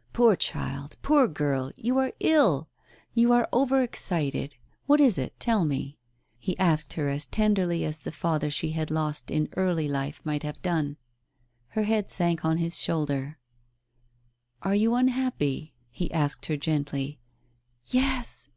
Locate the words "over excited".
3.52-4.54